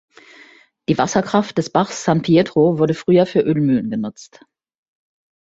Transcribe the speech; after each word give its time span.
Die 0.89 0.97
Wasserkraft 0.97 1.59
des 1.59 1.69
Bachs 1.69 2.03
San 2.05 2.23
Pietro 2.23 2.79
wurde 2.79 2.95
früher 2.95 3.27
für 3.27 3.41
Ölmühlen 3.41 3.91
genutzt. 3.91 4.43